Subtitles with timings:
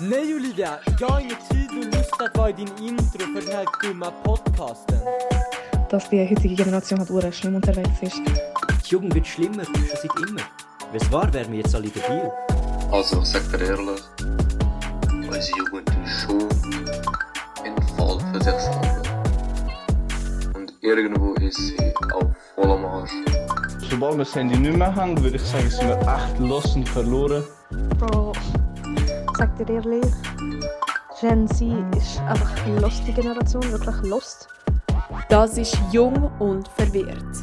[0.00, 3.56] Nej Olivia, jag har ingen tid och lust att vara i din intro för den
[3.56, 4.98] här dumma podcasten.
[5.90, 8.20] dass die heutige Generation halt ure schlimm unterwegs ist.
[8.84, 10.42] Die Jugend wird schlimmer, schon seit immer.
[10.92, 12.30] Wenn es wahr wären wir jetzt alle debil.
[12.90, 14.02] Also, ich sag dir ehrlich,
[15.12, 16.48] unsere Jugend ist schon
[17.64, 19.02] ein Fall für sich selber.
[20.54, 23.10] Und irgendwo ist sie auch Arsch.
[23.90, 26.88] Sobald wir das Handy nicht mehr haben, würde ich sagen, sind wir echt los und
[26.88, 27.44] verloren.
[27.98, 28.32] Bro,
[29.36, 30.12] sag dir ehrlich,
[31.20, 34.48] Gen Z ist einfach eine lustige Generation, wirklich lost.
[35.28, 37.40] Das ist Jung und Verwirrt.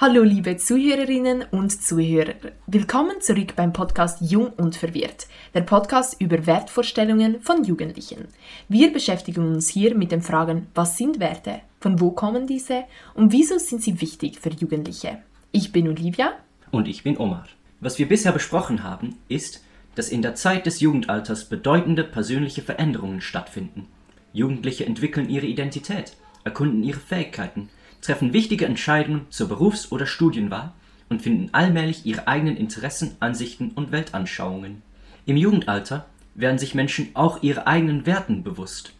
[0.00, 2.34] Hallo liebe Zuhörerinnen und Zuhörer.
[2.66, 8.28] Willkommen zurück beim Podcast Jung und Verwirrt, der Podcast über Wertvorstellungen von Jugendlichen.
[8.68, 13.30] Wir beschäftigen uns hier mit den Fragen, was sind Werte, von wo kommen diese und
[13.30, 15.18] wieso sind sie wichtig für Jugendliche.
[15.52, 16.32] Ich bin Olivia.
[16.70, 17.46] Und ich bin Omar.
[17.80, 19.62] Was wir bisher besprochen haben, ist,
[19.94, 23.86] dass in der Zeit des Jugendalters bedeutende persönliche Veränderungen stattfinden.
[24.32, 27.68] Jugendliche entwickeln ihre Identität, erkunden ihre Fähigkeiten,
[28.00, 30.72] treffen wichtige Entscheidungen zur Berufs- oder Studienwahl
[31.10, 34.80] und finden allmählich ihre eigenen Interessen, Ansichten und Weltanschauungen.
[35.26, 38.94] Im Jugendalter werden sich Menschen auch ihre eigenen Werten bewusst.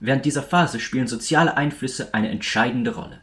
[0.00, 3.20] Während dieser Phase spielen soziale Einflüsse eine entscheidende Rolle.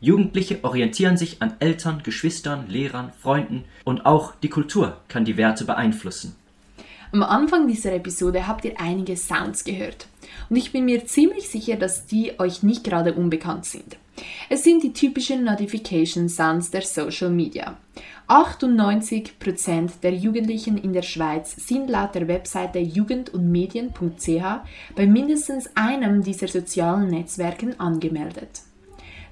[0.00, 5.64] Jugendliche orientieren sich an Eltern, Geschwistern, Lehrern, Freunden und auch die Kultur kann die Werte
[5.64, 6.36] beeinflussen.
[7.12, 10.06] Am Anfang dieser Episode habt ihr einige Sounds gehört
[10.48, 13.96] und ich bin mir ziemlich sicher, dass die euch nicht gerade unbekannt sind.
[14.48, 17.76] Es sind die typischen Notification Sounds der Social Media.
[18.28, 24.42] 98% der Jugendlichen in der Schweiz sind laut der Webseite jugendundmedien.ch
[24.96, 28.62] bei mindestens einem dieser sozialen Netzwerken angemeldet.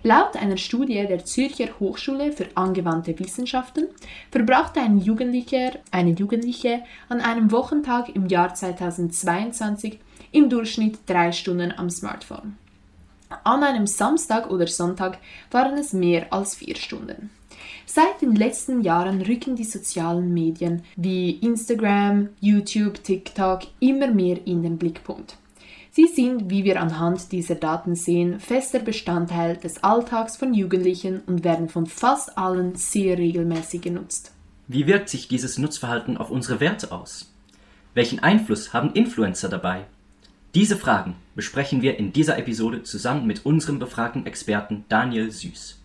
[0.06, 3.88] Laut einer Studie der Zürcher Hochschule für angewandte Wissenschaften
[4.30, 9.98] verbrachte ein Jugendlicher, eine Jugendliche an einem Wochentag im Jahr 2022
[10.34, 12.56] im Durchschnitt drei Stunden am Smartphone.
[13.44, 15.18] An einem Samstag oder Sonntag
[15.50, 17.30] waren es mehr als vier Stunden.
[17.86, 24.62] Seit den letzten Jahren rücken die sozialen Medien wie Instagram, YouTube, TikTok immer mehr in
[24.62, 25.36] den Blickpunkt.
[25.92, 31.44] Sie sind, wie wir anhand dieser Daten sehen, fester Bestandteil des Alltags von Jugendlichen und
[31.44, 34.32] werden von fast allen sehr regelmäßig genutzt.
[34.66, 37.30] Wie wirkt sich dieses Nutzverhalten auf unsere Werte aus?
[37.94, 39.84] Welchen Einfluss haben Influencer dabei?
[40.54, 45.80] Diese Fragen besprechen wir in dieser Episode zusammen mit unserem befragten Experten Daniel Süß.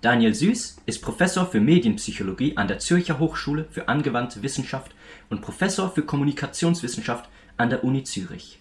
[0.00, 4.92] Daniel Süß ist Professor für Medienpsychologie an der Zürcher Hochschule für angewandte Wissenschaft
[5.30, 8.58] und Professor für Kommunikationswissenschaft an der Uni Zürich.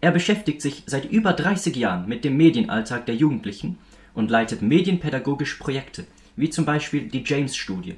[0.00, 3.78] Er beschäftigt sich seit über 30 Jahren mit dem Medienalltag der Jugendlichen
[4.14, 7.94] und leitet medienpädagogische Projekte, wie zum Beispiel die James-Studie.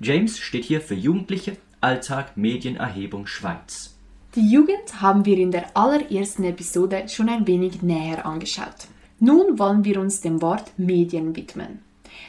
[0.00, 3.97] James steht hier für Jugendliche, Alltag, Medienerhebung Schweiz.
[4.34, 8.86] Die Jugend haben wir in der allerersten Episode schon ein wenig näher angeschaut.
[9.18, 11.78] Nun wollen wir uns dem Wort Medien widmen.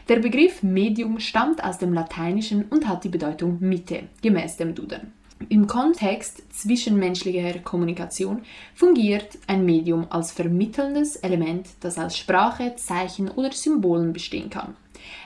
[0.07, 5.11] Der Begriff Medium stammt aus dem Lateinischen und hat die Bedeutung Mitte, gemäß dem Duden.
[5.49, 8.43] Im Kontext zwischenmenschlicher Kommunikation
[8.73, 14.77] fungiert ein Medium als vermittelndes Element, das aus Sprache, Zeichen oder Symbolen bestehen kann.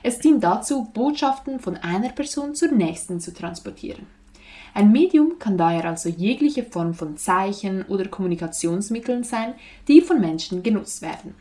[0.02, 4.08] Es dient dazu, Botschaften von einer Person zur nächsten zu transportieren.
[4.76, 9.54] Ein Medium kann daher also jegliche Form von Zeichen oder Kommunikationsmitteln sein,
[9.88, 11.36] die von Menschen genutzt werden.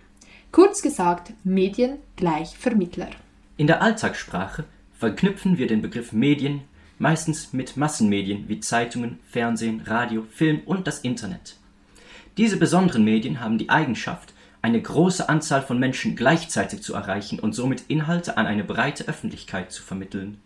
[0.50, 3.08] Kurz gesagt, Medien gleich Vermittler.
[3.56, 4.64] In der Alltagssprache
[4.98, 6.62] verknüpfen wir den Begriff Medien
[6.98, 11.56] meistens mit Massenmedien wie Zeitungen, Fernsehen, Radio, Film und das Internet.
[12.36, 17.54] Diese besonderen Medien haben die Eigenschaft, eine große Anzahl von Menschen gleichzeitig zu erreichen und
[17.54, 20.38] somit Inhalte an eine breite Öffentlichkeit zu vermitteln.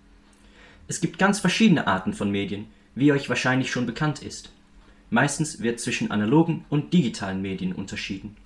[0.88, 4.50] Es gibt ganz verschiedene Arten von Medien, wie euch wahrscheinlich schon bekannt ist.
[5.10, 8.36] Meistens wird zwischen analogen und digitalen Medien unterschieden.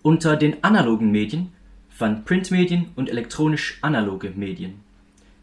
[0.00, 1.52] Unter den analogen Medien
[1.90, 4.80] fallen Printmedien und elektronisch-analoge Medien.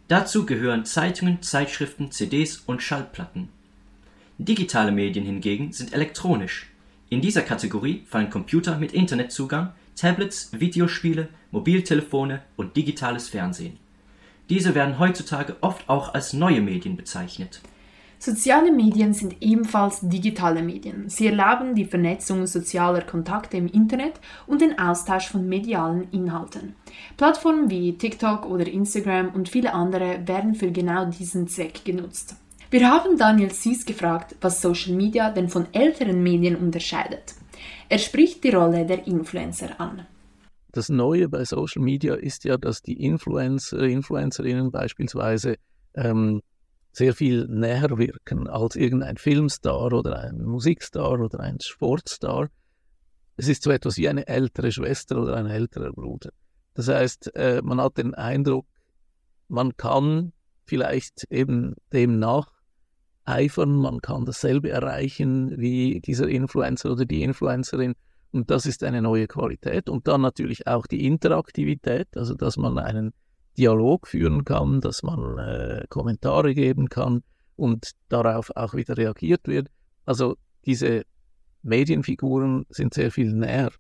[0.08, 3.50] Dazu gehören Zeitungen, Zeitschriften, CDs und Schallplatten.
[4.40, 6.68] Digitale Medien hingegen sind elektronisch.
[7.10, 13.78] In dieser Kategorie fallen Computer mit Internetzugang, Tablets, Videospiele, Mobiltelefone und digitales Fernsehen.
[14.50, 17.62] Diese werden heutzutage oft auch als neue Medien bezeichnet.
[18.20, 21.08] Soziale Medien sind ebenfalls digitale Medien.
[21.08, 24.14] Sie erlauben die Vernetzung sozialer Kontakte im Internet
[24.48, 26.76] und den Austausch von medialen Inhalten.
[27.16, 32.36] Plattformen wie TikTok oder Instagram und viele andere werden für genau diesen Zweck genutzt.
[32.72, 37.36] Wir haben Daniel Süß gefragt, was Social Media denn von älteren Medien unterscheidet.
[37.88, 40.08] Er spricht die Rolle der Influencer an.
[40.78, 45.56] Das Neue bei Social Media ist ja, dass die Influencer, Influencerinnen beispielsweise
[45.96, 46.44] ähm,
[46.92, 52.50] sehr viel näher wirken als irgendein Filmstar oder ein Musikstar oder ein Sportstar.
[53.38, 56.30] Es ist so etwas wie eine ältere Schwester oder ein älterer Bruder.
[56.76, 58.68] Das heißt, äh, man hat den Eindruck,
[59.48, 60.32] man kann
[60.66, 67.96] vielleicht eben dem nacheifern, man kann dasselbe erreichen wie dieser Influencer oder die Influencerin.
[68.32, 69.90] Und das ist eine neue Qualität.
[69.90, 73.14] Und dann natürlich auch die Interaktivität, also dass man einen
[73.58, 77.24] Dialog führen kann, dass man äh, Kommentare geben kann
[77.56, 79.70] und darauf auch wieder reagiert wird.
[80.06, 81.04] Also diese
[81.64, 83.72] Medienfiguren sind sehr viel näher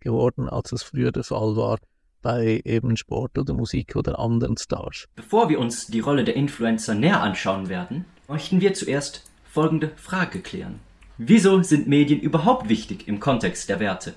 [0.00, 1.78] geworden, als es früher der Fall war
[2.22, 5.06] bei eben Sport oder Musik oder anderen Stars.
[5.14, 10.40] Bevor wir uns die Rolle der Influencer näher anschauen werden, möchten wir zuerst folgende Frage
[10.40, 10.80] klären.
[11.18, 14.12] Wieso sind Medien überhaupt wichtig im Kontext der Werte?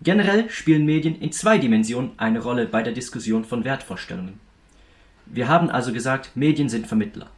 [0.00, 4.38] Generell spielen Medien in zwei Dimensionen eine Rolle bei der Diskussion von Wertvorstellungen.
[5.26, 7.30] Wir haben also gesagt, Medien sind Vermittler.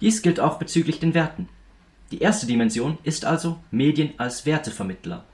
[0.00, 1.48] Dies gilt auch bezüglich den Werten.
[2.12, 5.24] Die erste Dimension ist also Medien als Wertevermittler.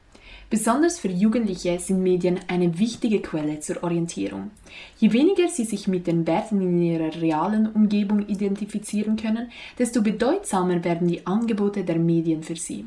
[0.50, 4.50] Besonders für Jugendliche sind Medien eine wichtige Quelle zur Orientierung.
[4.96, 10.82] Je weniger sie sich mit den Werten in ihrer realen Umgebung identifizieren können, desto bedeutsamer
[10.84, 12.86] werden die Angebote der Medien für sie.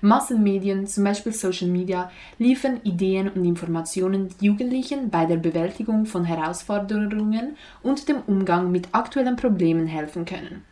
[0.00, 6.24] Massenmedien, zum Beispiel Social Media, liefern Ideen und Informationen, die Jugendlichen bei der Bewältigung von
[6.24, 10.62] Herausforderungen und dem Umgang mit aktuellen Problemen helfen können.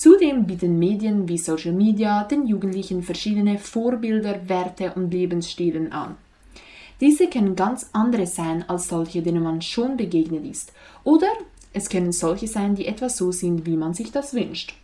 [0.00, 6.16] Zudem bieten Medien wie Social Media den Jugendlichen verschiedene Vorbilder, Werte und Lebensstilen an.
[7.02, 10.72] Diese können ganz andere sein als solche, denen man schon begegnet ist,
[11.04, 11.28] oder
[11.74, 14.74] es können solche sein, die etwa so sind, wie man sich das wünscht.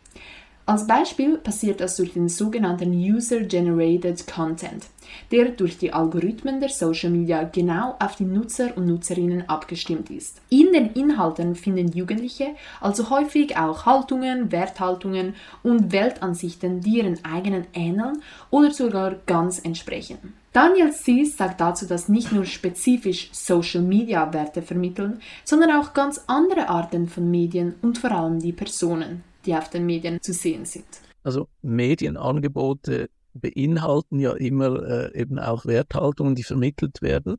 [0.68, 4.86] Als Beispiel passiert das durch den sogenannten User-Generated Content,
[5.30, 10.40] der durch die Algorithmen der Social Media genau auf die Nutzer und Nutzerinnen abgestimmt ist.
[10.48, 17.68] In den Inhalten finden Jugendliche also häufig auch Haltungen, Werthaltungen und Weltansichten, die ihren eigenen
[17.72, 18.20] ähneln
[18.50, 20.32] oder sogar ganz entsprechen.
[20.52, 26.24] Daniel Sees sagt dazu, dass nicht nur spezifisch Social Media Werte vermitteln, sondern auch ganz
[26.26, 30.64] andere Arten von Medien und vor allem die Personen die auf den Medien zu sehen
[30.64, 30.86] sind.
[31.22, 37.36] Also Medienangebote beinhalten ja immer äh, eben auch Werthaltungen, die vermittelt werden.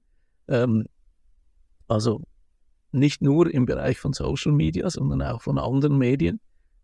[0.47, 0.85] Ähm,
[1.87, 2.21] also
[2.91, 6.39] nicht nur im Bereich von Social Media, sondern auch von anderen Medien.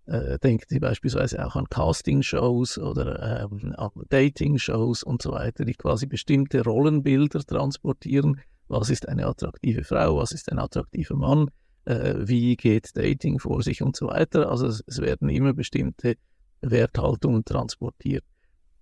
[0.05, 3.73] Äh, denken Sie beispielsweise auch an Casting-Shows oder ähm,
[4.09, 8.41] Dating-Shows und so weiter, die quasi bestimmte Rollenbilder transportieren.
[8.67, 10.17] Was ist eine attraktive Frau?
[10.17, 11.49] Was ist ein attraktiver Mann?
[11.85, 14.49] Äh, wie geht Dating vor sich und so weiter.
[14.49, 16.15] Also es, es, werden immer bestimmte
[16.61, 18.23] Werthaltungen transportiert,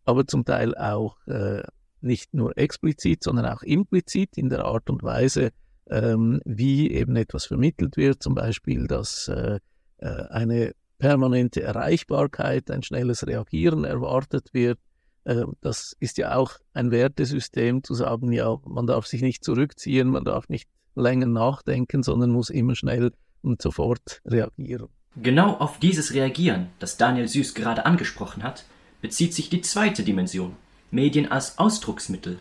[0.06, 1.64] aber zum Teil auch äh,
[2.02, 5.52] nicht nur explizit, sondern auch implizit in der Art und Weise,
[5.90, 9.60] ähm, wie eben etwas vermittelt wird, zum Beispiel, dass äh,
[9.98, 14.80] äh eine permanente Erreichbarkeit, ein schnelles Reagieren erwartet wird.
[15.24, 20.10] Äh, das ist ja auch ein Wertesystem, zu sagen, ja, man darf sich nicht zurückziehen,
[20.10, 23.12] man darf nicht länger nachdenken, sondern muss immer schnell
[23.42, 24.90] und sofort reagieren.
[25.22, 28.66] Genau auf dieses Reagieren, das Daniel Süß gerade angesprochen hat,
[29.02, 30.56] bezieht sich die zweite Dimension,
[30.90, 32.40] Medien als Ausdrucksmittel.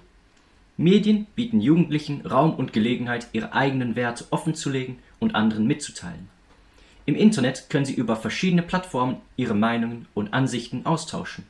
[0.77, 6.29] Medien bieten Jugendlichen Raum und Gelegenheit, ihre eigenen Werte offenzulegen und anderen mitzuteilen.
[7.07, 11.45] Im Internet können sie über verschiedene Plattformen ihre Meinungen und Ansichten austauschen.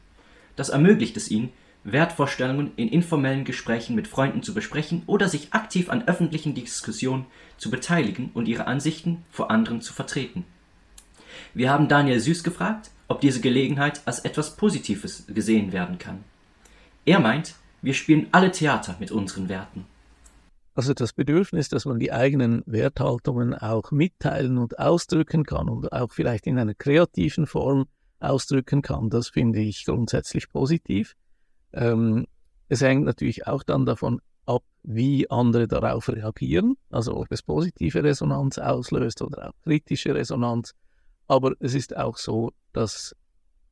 [0.57, 1.51] Das ermöglicht es ihnen,
[1.85, 7.71] Wertvorstellungen in informellen Gesprächen mit Freunden zu besprechen oder sich aktiv an öffentlichen Diskussionen zu
[7.71, 10.45] beteiligen und ihre Ansichten vor anderen zu vertreten.
[11.55, 16.25] Wir haben Daniel Süß gefragt, ob diese Gelegenheit als etwas Positives gesehen werden kann.
[17.05, 19.87] Er meint, wir spielen alle Theater mit unseren Werten.
[20.75, 26.13] Also das Bedürfnis, dass man die eigenen Werthaltungen auch mitteilen und ausdrücken kann und auch
[26.13, 27.87] vielleicht in einer kreativen Form
[28.21, 31.17] ausdrücken kann, das finde ich grundsätzlich positiv.
[31.73, 32.27] Ähm,
[32.69, 38.03] es hängt natürlich auch dann davon ab, wie andere darauf reagieren, also ob es positive
[38.03, 40.73] Resonanz auslöst oder auch kritische Resonanz.
[41.27, 43.15] Aber es ist auch so, dass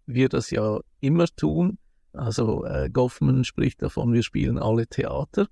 [0.06, 1.78] wir das ja immer tun.
[2.12, 5.46] Also äh, Goffman spricht davon, wir spielen alle Theater.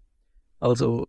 [0.59, 1.07] Also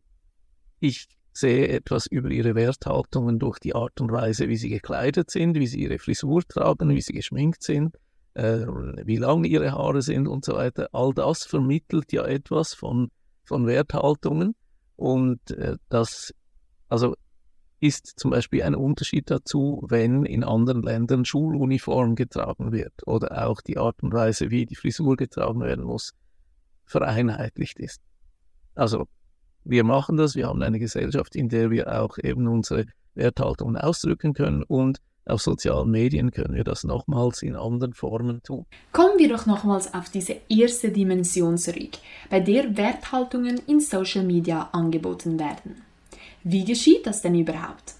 [0.79, 5.55] ich sehe etwas über ihre Werthaltungen durch die Art und Weise, wie sie gekleidet sind,
[5.55, 7.97] wie sie ihre Frisur tragen, wie sie geschminkt sind
[8.37, 8.67] äh,
[9.05, 10.89] wie lang ihre Haare sind und so weiter.
[10.91, 13.09] All das vermittelt ja etwas von,
[13.43, 14.55] von Werthaltungen
[14.95, 16.33] und äh, das
[16.87, 17.15] also
[17.79, 23.61] ist zum Beispiel ein Unterschied dazu, wenn in anderen Ländern Schuluniform getragen wird oder auch
[23.61, 26.13] die Art und Weise, wie die Frisur getragen werden muss,
[26.85, 28.01] vereinheitlicht ist.
[28.73, 29.07] Also
[29.63, 34.33] wir machen das, wir haben eine Gesellschaft, in der wir auch eben unsere Werthaltungen ausdrücken
[34.33, 38.65] können und auf sozialen Medien können wir das nochmals in anderen Formen tun.
[38.91, 41.97] Kommen wir doch nochmals auf diese erste Dimension zurück,
[42.29, 45.83] bei der Werthaltungen in Social Media angeboten werden.
[46.43, 47.95] Wie geschieht das denn überhaupt?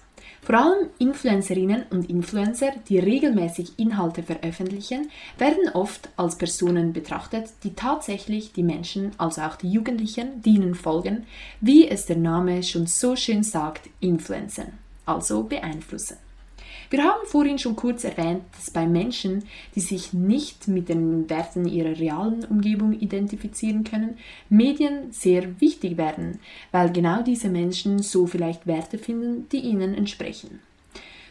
[0.48, 7.74] Vor allem Influencerinnen und Influencer, die regelmäßig Inhalte veröffentlichen, werden oft als Personen betrachtet, die
[7.74, 11.26] tatsächlich die Menschen, also auch die Jugendlichen, die ihnen folgen,
[11.60, 16.16] wie es der Name schon so schön sagt, influenzen, also beeinflussen.
[16.90, 21.68] Wir haben vorhin schon kurz erwähnt, dass bei Menschen, die sich nicht mit den Werten
[21.68, 24.16] ihrer realen Umgebung identifizieren können,
[24.48, 26.40] Medien sehr wichtig werden,
[26.72, 30.60] weil genau diese Menschen so vielleicht Werte finden, die ihnen entsprechen.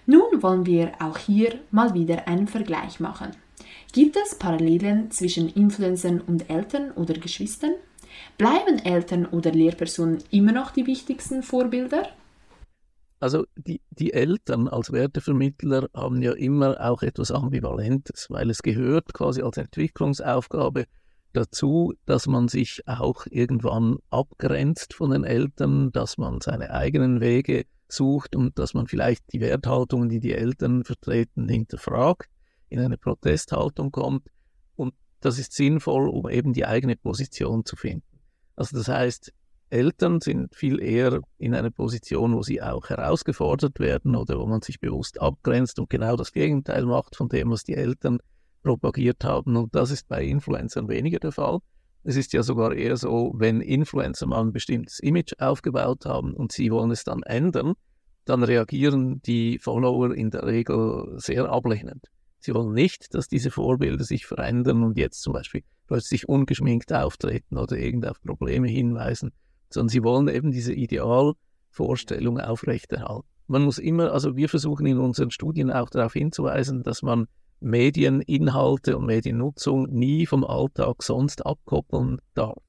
[0.06, 3.32] Nun wollen wir auch hier mal wieder einen Vergleich machen.
[3.94, 7.74] Gibt es Parallelen zwischen Influencern und Eltern oder Geschwistern?
[8.38, 12.10] Bleiben Eltern oder Lehrpersonen immer noch die wichtigsten Vorbilder?
[13.20, 19.14] Also die, die Eltern als Wertevermittler haben ja immer auch etwas Ambivalentes, weil es gehört
[19.14, 20.86] quasi als Entwicklungsaufgabe
[21.34, 27.66] dazu, dass man sich auch irgendwann abgrenzt von den Eltern, dass man seine eigenen Wege
[27.88, 32.30] sucht und dass man vielleicht die Werthaltungen, die die Eltern vertreten, hinterfragt,
[32.70, 34.28] in eine Protesthaltung kommt.
[34.76, 38.20] Und das ist sinnvoll, um eben die eigene Position zu finden.
[38.56, 39.34] Also das heißt,
[39.70, 44.62] Eltern sind viel eher in einer Position, wo sie auch herausgefordert werden oder wo man
[44.62, 48.20] sich bewusst abgrenzt und genau das Gegenteil macht von dem, was die Eltern
[48.64, 49.58] propagiert haben.
[49.58, 51.60] Und das ist bei Influencern weniger der Fall.
[52.04, 56.54] Es ist ja sogar eher so, wenn Influencer mal ein bestimmtes Image aufgebaut haben und
[56.54, 57.74] sie wollen es dann ändern,
[58.24, 62.06] dann reagieren die Follower in der Regel sehr ablehnend.
[62.40, 67.58] Sie wollen nicht, dass diese Vorbilder sich verändern und jetzt zum Beispiel plötzlich ungeschminkt auftreten
[67.58, 69.32] oder irgend auf Probleme hinweisen,
[69.70, 73.28] sondern sie wollen eben diese Idealvorstellung aufrechterhalten.
[73.48, 77.28] Man muss immer, also wir versuchen in unseren Studien auch darauf hinzuweisen, dass man
[77.60, 82.62] Medieninhalte und Mediennutzung nie vom Alltag sonst abkoppeln darf.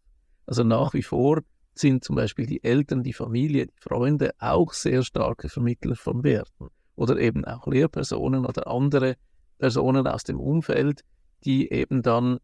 [0.47, 1.43] Also nach wie vor
[1.75, 6.69] sind zum Beispiel die Eltern, die Familie, die Freunde auch sehr starke Vermittler von Werten.
[6.97, 9.17] Oder eben auch Lehrpersonen oder andere
[9.59, 11.03] Personen aus dem Umfeld,
[11.45, 12.39] die eben dann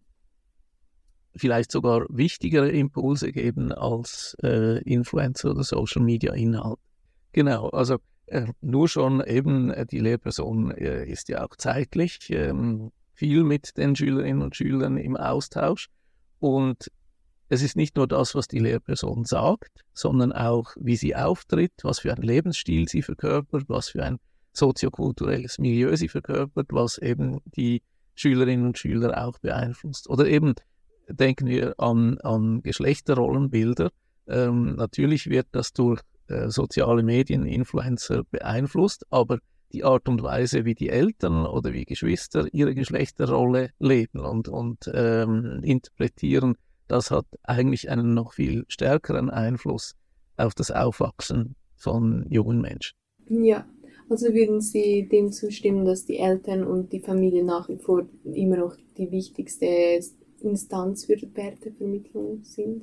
[1.36, 6.78] vielleicht sogar wichtigere Impulse geben als äh, Influencer oder Social Media Inhalt.
[7.32, 12.92] Genau, also äh, nur schon eben äh, die Lehrperson äh, ist ja auch zeitlich ähm,
[13.12, 15.88] viel mit den Schülerinnen und Schülern im Austausch
[16.38, 16.90] und
[17.48, 22.00] es ist nicht nur das, was die Lehrperson sagt, sondern auch, wie sie auftritt, was
[22.00, 24.18] für ein Lebensstil sie verkörpert, was für ein
[24.52, 27.82] soziokulturelles Milieu sie verkörpert, was eben die
[28.14, 30.08] Schülerinnen und Schüler auch beeinflusst.
[30.08, 30.54] Oder eben
[31.08, 33.90] denken wir an, an Geschlechterrollenbilder.
[34.26, 39.38] Ähm, natürlich wird das durch äh, soziale Medien, Influencer beeinflusst, aber
[39.72, 44.90] die Art und Weise, wie die Eltern oder wie Geschwister ihre Geschlechterrolle leben und, und
[44.94, 46.54] ähm, interpretieren,
[46.86, 49.94] das hat eigentlich einen noch viel stärkeren Einfluss
[50.36, 52.96] auf das Aufwachsen von jungen Menschen.
[53.28, 53.66] Ja,
[54.08, 58.58] also würden Sie dem zustimmen, dass die Eltern und die Familie nach wie vor immer
[58.58, 60.00] noch die wichtigste
[60.44, 62.82] Instanz für Wertevermittlung sind?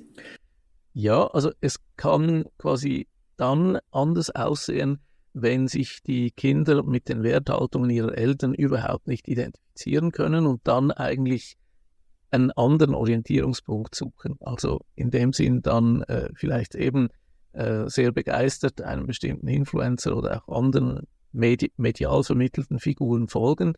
[0.94, 5.00] Ja, also es kann quasi dann anders aussehen,
[5.34, 10.92] wenn sich die Kinder mit den Werthaltungen ihrer Eltern überhaupt nicht identifizieren können und dann
[10.92, 11.56] eigentlich
[12.32, 14.36] einen anderen Orientierungspunkt suchen.
[14.42, 17.10] Also in dem Sinn dann äh, vielleicht eben
[17.54, 23.74] äh, sehr begeistert einem bestimmten Influencer oder auch anderen medi medial vermittelten Figuren folgen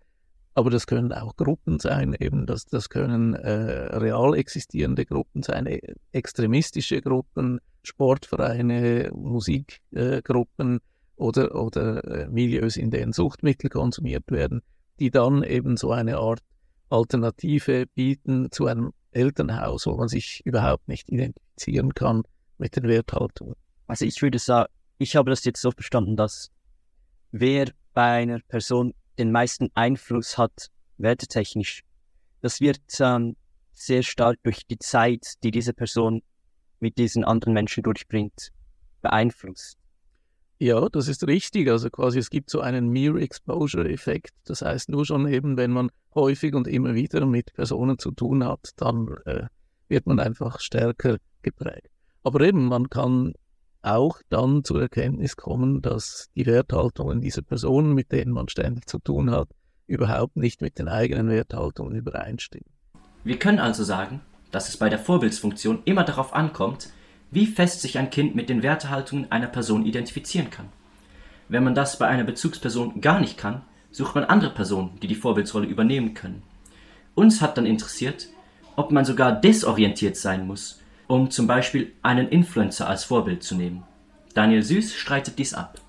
[0.56, 5.66] aber das können auch Gruppen sein, eben das, das können äh, real existierende Gruppen sein,
[5.66, 5.80] e,
[6.12, 10.80] extremistische Gruppen, Sportvereine, Musikgruppen äh,
[11.16, 14.62] oder, oder äh, Milieus, in denen Suchtmittel konsumiert werden,
[15.00, 16.42] die dann eben so eine Art
[16.90, 22.24] Alternative bieten zu einem Elternhaus, wo man sich überhaupt nicht identifizieren kann
[22.58, 23.56] mit den Werthaltungen.
[23.88, 26.52] Also ich würde sagen, ich habe das jetzt so verstanden, dass
[27.32, 31.84] wer bei einer Person den meisten Einfluss hat, wertetechnisch,
[32.42, 33.36] das wird ähm,
[33.74, 36.22] sehr stark durch die Zeit, die diese Person
[36.80, 38.50] mit diesen anderen Menschen durchbringt,
[39.02, 39.78] beeinflusst.
[40.60, 41.70] Ja, das ist richtig.
[41.70, 44.32] Also quasi es gibt so einen Mere Exposure Effekt.
[44.46, 48.46] Das heißt, nur schon eben, wenn man häufig und immer wieder mit Personen zu tun
[48.46, 49.48] hat, dann äh,
[49.88, 51.90] wird man einfach stärker geprägt.
[52.24, 53.34] Aber eben, man kann
[53.84, 59.00] auch dann zur Erkenntnis kommen, dass die Werthaltungen dieser Personen, mit denen man ständig zu
[59.00, 59.50] tun hat,
[59.88, 62.70] überhaupt nicht mit den eigenen Werthaltungen übereinstimmen.
[63.24, 64.22] Wir können also sagen,
[64.52, 66.90] dass es bei der Vorbildsfunktion immer darauf ankommt,
[67.32, 70.70] wie fest sich ein Kind mit den Wertehaltungen einer Person identifizieren kann.
[71.50, 75.16] Wenn man das bei einer Bezugsperson gar nicht kann, sucht man andere Personen, die die
[75.16, 76.44] Vorbildsrolle übernehmen können.
[77.16, 78.28] Uns hat dann interessiert,
[78.76, 83.84] ob man sogar desorientiert sein muss, um zum Beispiel einen Influencer als Vorbild zu nehmen.
[84.34, 85.80] Daniel Süß streitet dies ab.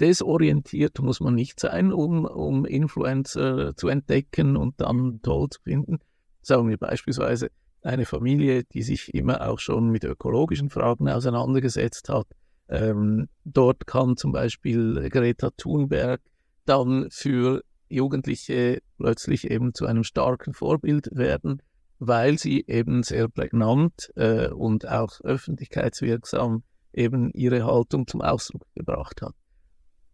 [0.00, 5.98] Desorientiert muss man nicht sein, um, um Influencer zu entdecken und dann toll zu finden.
[6.42, 7.50] Sagen wir beispielsweise
[7.82, 12.26] eine Familie, die sich immer auch schon mit ökologischen Fragen auseinandergesetzt hat.
[12.68, 16.20] Ähm, dort kann zum Beispiel Greta Thunberg
[16.64, 21.60] dann für Jugendliche plötzlich eben zu einem starken Vorbild werden,
[22.00, 29.22] weil sie eben sehr prägnant äh, und auch öffentlichkeitswirksam eben ihre Haltung zum Ausdruck gebracht
[29.22, 29.34] hat.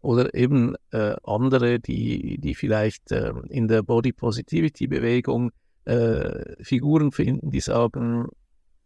[0.01, 5.51] Oder eben äh, andere, die, die vielleicht äh, in der Body Positivity Bewegung
[5.85, 8.27] äh, Figuren finden, die sagen,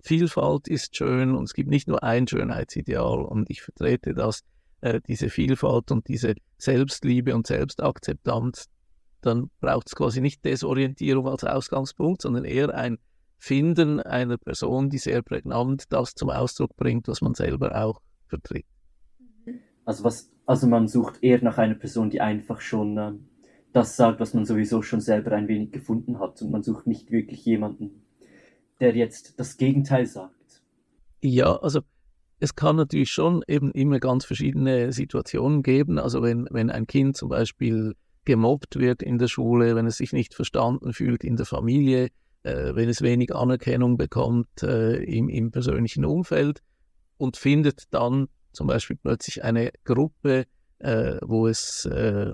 [0.04, 4.42] Vielfalt ist schön und es gibt nicht nur ein Schönheitsideal und ich vertrete das,
[4.82, 8.66] äh, diese Vielfalt und diese Selbstliebe und Selbstakzeptanz,
[9.22, 12.98] dann braucht es quasi nicht Desorientierung als Ausgangspunkt, sondern eher ein
[13.38, 18.66] Finden einer Person, die sehr prägnant das zum Ausdruck bringt, was man selber auch vertritt.
[19.86, 23.14] Also, was, also man sucht eher nach einer Person, die einfach schon äh,
[23.74, 27.12] das sagt, was man sowieso schon selber ein wenig gefunden hat und man sucht nicht
[27.12, 28.04] wirklich jemanden,
[28.80, 30.62] der jetzt das Gegenteil sagt.
[31.22, 31.82] Ja, also
[32.40, 36.00] es kann natürlich schon eben immer ganz verschiedene Situationen geben.
[36.00, 40.14] Also wenn, wenn ein Kind zum Beispiel gemobbt wird in der Schule, wenn es sich
[40.14, 42.10] nicht verstanden fühlt in der Familie,
[42.44, 46.62] äh, wenn es wenig Anerkennung bekommt äh, im, im persönlichen Umfeld
[47.18, 50.46] und findet dann zum Beispiel plötzlich eine Gruppe,
[50.80, 52.34] äh, wo es äh,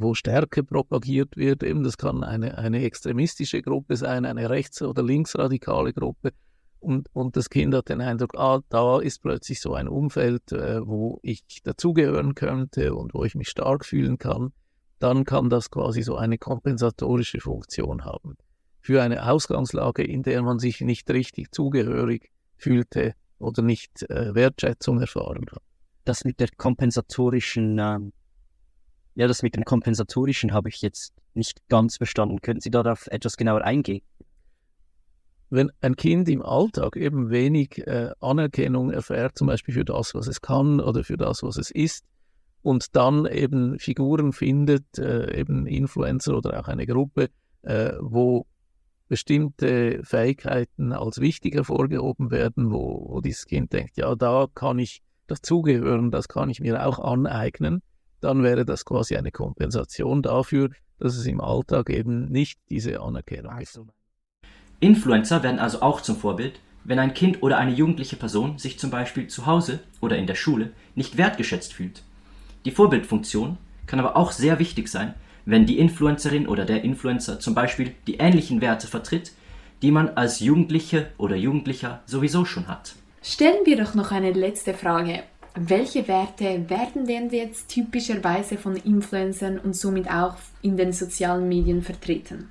[0.00, 1.62] wo Stärke propagiert wird.
[1.62, 6.32] Eben, das kann eine, eine extremistische Gruppe sein, eine rechts- oder linksradikale Gruppe.
[6.80, 10.86] Und, und das Kind hat den Eindruck, ah, da ist plötzlich so ein Umfeld, äh,
[10.86, 14.52] wo ich dazugehören könnte und wo ich mich stark fühlen kann.
[14.98, 18.36] Dann kann das quasi so eine kompensatorische Funktion haben.
[18.80, 25.00] Für eine Ausgangslage, in der man sich nicht richtig zugehörig fühlte oder nicht äh, Wertschätzung
[25.00, 25.62] erfahren hat.
[26.04, 28.12] Das mit der kompensatorischen ähm,
[29.18, 32.40] ja, das mit dem Kompensatorischen habe ich jetzt nicht ganz verstanden.
[32.40, 34.02] Könnten Sie darauf etwas genauer eingehen?
[35.50, 40.28] Wenn ein Kind im Alltag eben wenig äh, Anerkennung erfährt, zum Beispiel für das, was
[40.28, 42.04] es kann oder für das, was es ist,
[42.62, 47.28] und dann eben Figuren findet, äh, eben Influencer oder auch eine Gruppe,
[47.62, 48.46] äh, wo
[49.08, 55.02] bestimmte Fähigkeiten als wichtig hervorgehoben werden, wo, wo dieses Kind denkt, ja, da kann ich
[55.26, 57.82] dazugehören, das kann ich mir auch aneignen
[58.20, 63.56] dann wäre das quasi eine Kompensation dafür, dass es im Alltag eben nicht diese Anerkennung
[63.58, 63.78] gibt.
[64.80, 68.90] Influencer werden also auch zum Vorbild, wenn ein Kind oder eine jugendliche Person sich zum
[68.90, 72.02] Beispiel zu Hause oder in der Schule nicht wertgeschätzt fühlt.
[72.68, 75.14] Die Vorbildfunktion kann aber auch sehr wichtig sein,
[75.46, 79.32] wenn die Influencerin oder der Influencer zum Beispiel die ähnlichen Werte vertritt,
[79.80, 82.94] die man als Jugendliche oder Jugendlicher sowieso schon hat.
[83.22, 85.22] Stellen wir doch noch eine letzte Frage.
[85.54, 91.80] Welche Werte werden denn jetzt typischerweise von Influencern und somit auch in den sozialen Medien
[91.80, 92.50] vertreten?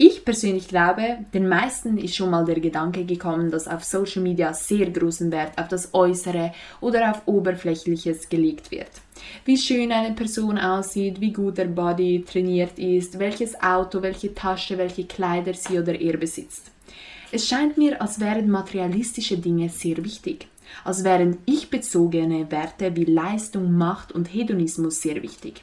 [0.00, 4.54] Ich persönlich glaube, den meisten ist schon mal der Gedanke gekommen, dass auf Social Media
[4.54, 8.90] sehr großen Wert auf das Äußere oder auf Oberflächliches gelegt wird.
[9.44, 14.78] Wie schön eine Person aussieht, wie gut der Body trainiert ist, welches Auto, welche Tasche,
[14.78, 16.70] welche Kleider sie oder er besitzt.
[17.32, 20.46] Es scheint mir, als wären materialistische Dinge sehr wichtig
[20.84, 25.62] als wären ich-bezogene Werte wie Leistung, Macht und Hedonismus sehr wichtig.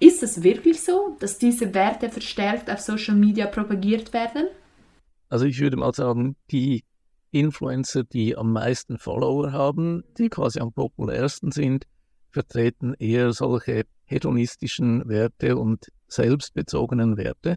[0.00, 4.48] Ist es wirklich so, dass diese Werte verstärkt auf Social Media propagiert werden?
[5.28, 6.84] Also ich würde mal sagen, die
[7.30, 11.86] Influencer, die am meisten Follower haben, die quasi am populärsten sind,
[12.30, 17.56] vertreten eher solche hedonistischen Werte und selbstbezogenen Werte.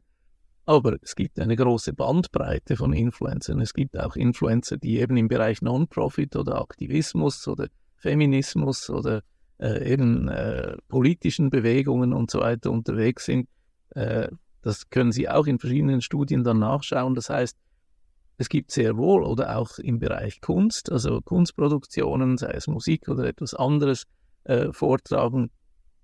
[0.65, 3.61] Aber es gibt eine große Bandbreite von Influencern.
[3.61, 9.21] Es gibt auch Influencer, die eben im Bereich Non-Profit oder Aktivismus oder Feminismus oder
[9.59, 13.47] äh, eben äh, politischen Bewegungen und so weiter unterwegs sind.
[13.91, 14.29] Äh,
[14.61, 17.15] das können Sie auch in verschiedenen Studien dann nachschauen.
[17.15, 17.57] Das heißt,
[18.37, 23.25] es gibt sehr wohl oder auch im Bereich Kunst, also Kunstproduktionen, sei es Musik oder
[23.25, 24.03] etwas anderes,
[24.43, 25.49] äh, vortragen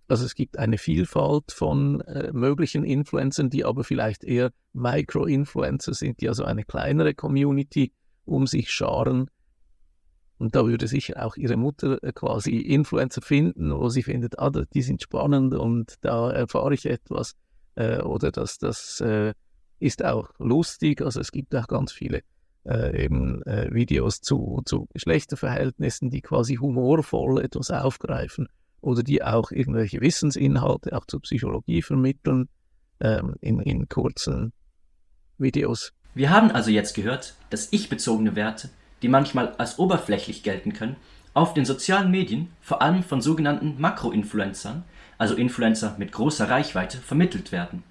[0.07, 6.21] also es gibt eine Vielfalt von äh, möglichen Influencern, die aber vielleicht eher Micro-Influencer sind,
[6.21, 7.93] die also eine kleinere Community
[8.25, 9.29] um sich scharen.
[10.43, 14.51] Und da würde sicher auch ihre Mutter äh, quasi Influencer finden, wo sie findet, ah,
[14.51, 17.35] die sind spannend und da erfahre ich etwas.
[17.75, 19.33] Äh, oder dass das äh,
[19.79, 21.01] ist auch lustig.
[21.01, 22.23] Also es gibt auch ganz viele
[22.65, 28.49] äh, eben äh, Videos zu, zu Geschlechterverhältnissen, die quasi humorvoll etwas aufgreifen
[28.81, 32.49] oder die auch irgendwelche Wissensinhalte auch zur Psychologie vermitteln
[32.99, 34.51] ähm, in, in kurzen
[35.37, 35.93] Videos.
[36.15, 38.71] Wir haben also jetzt gehört, dass ich-bezogene Werte,
[39.03, 40.95] die manchmal als oberflächlich gelten können,
[41.33, 44.83] auf den sozialen Medien vor allem von sogenannten Makroinfluencern,
[45.17, 47.83] also Influencer mit großer Reichweite, vermittelt werden.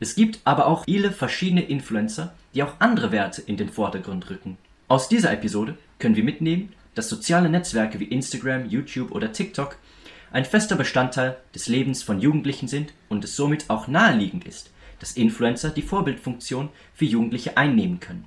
[0.00, 4.56] Es gibt aber auch viele verschiedene Influencer, die auch andere Werte in den Vordergrund rücken.
[4.88, 9.76] Aus dieser Episode können wir mitnehmen, dass soziale Netzwerke wie Instagram, YouTube oder TikTok
[10.32, 15.12] ein fester Bestandteil des Lebens von Jugendlichen sind und es somit auch naheliegend ist, dass
[15.12, 18.24] Influencer die Vorbildfunktion für Jugendliche einnehmen können.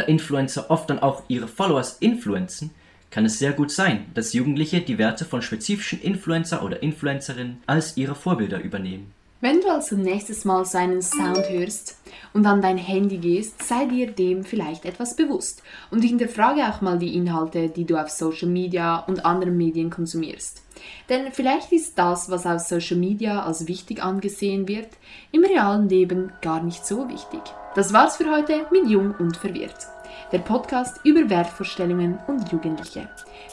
[0.00, 2.70] Da Influencer oft dann auch ihre Followers influenzen,
[3.10, 7.98] kann es sehr gut sein, dass Jugendliche die Werte von spezifischen Influencer oder Influencerinnen als
[7.98, 9.12] ihre Vorbilder übernehmen.
[9.42, 11.98] Wenn du also nächstes Mal so einen Sound hörst
[12.32, 16.98] und an dein Handy gehst, sei dir dem vielleicht etwas bewusst und hinterfrage auch mal
[16.98, 20.62] die Inhalte, die du auf Social Media und anderen Medien konsumierst.
[21.10, 24.88] Denn vielleicht ist das, was auf Social Media als wichtig angesehen wird,
[25.30, 27.42] im realen Leben gar nicht so wichtig.
[27.76, 29.86] Das war's für heute mit Jung und Verwirrt,
[30.32, 33.08] der Podcast über Wertvorstellungen und Jugendliche.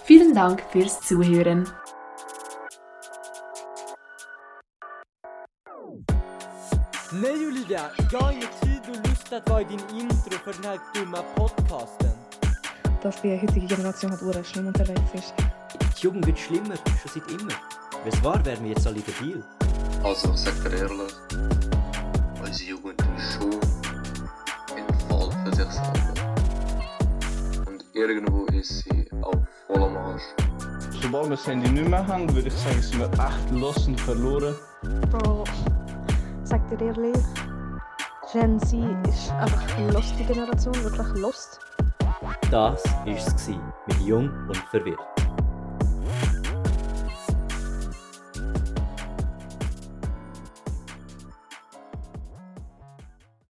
[0.06, 1.68] Vielen Dank fürs Zuhören.
[7.12, 10.64] Nej Olivia, jag har ingen tid och lust att vara i din intro för den
[10.64, 12.12] här dumma podcasten.
[13.04, 15.34] Dass die heutige Generation halt ura schlimm unterwegs ist.
[15.80, 17.54] Die Jugend wird schlimmer, schon seit immer.
[18.04, 19.44] Wenn es wahr wären wir jetzt alle debil.
[20.04, 21.57] Also, ich sag dir ehrlich,
[27.98, 29.34] Und irgendwo ist sie auch
[29.66, 30.22] voll am Arsch.
[31.02, 34.00] Sobald wir das Handy nicht mehr haben, würde ich sagen, sind wir echt los und
[34.00, 34.54] verloren.
[35.10, 35.44] Bro,
[36.44, 37.18] sag dir ehrlich,
[38.32, 41.60] Gen Z ist einfach eine lustige Generation, wirklich lost.
[42.52, 43.48] Das war es
[43.88, 45.17] mit Jung und Verwirrt.